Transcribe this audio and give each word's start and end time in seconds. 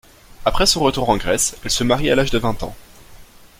Après 0.45 0.65
son 0.65 0.79
retour 0.79 1.07
en 1.11 1.17
Grèce, 1.17 1.57
elle 1.63 1.69
se 1.69 1.83
marie 1.83 2.09
à 2.09 2.15
l'âge 2.15 2.31
de 2.31 2.39
vingt 2.39 2.63
ans. 2.63 2.75